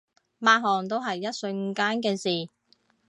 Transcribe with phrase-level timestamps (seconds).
[0.39, 2.49] 抹汗都係一瞬間嘅事